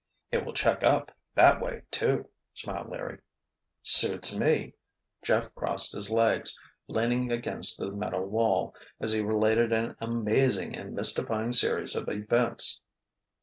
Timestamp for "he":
9.11-9.21